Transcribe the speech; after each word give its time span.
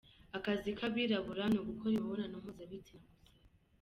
Akazi 0.37 0.69
k’abirabura 0.77 1.43
ni 1.49 1.57
ugukora 1.61 1.93
imibonano 1.95 2.35
mpuzabitsina 2.43 3.05
gusa. 3.13 3.29